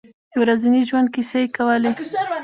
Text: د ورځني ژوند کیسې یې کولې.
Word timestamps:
د 0.31 0.33
ورځني 0.43 0.81
ژوند 0.89 1.07
کیسې 1.15 1.39
یې 1.43 1.51
کولې. 1.55 1.89